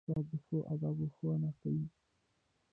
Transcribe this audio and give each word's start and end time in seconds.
استاد 0.03 0.25
د 0.29 0.33
ښو 0.45 0.57
آدابو 0.73 1.05
ښوونه 1.15 1.49
کوي. 1.59 1.85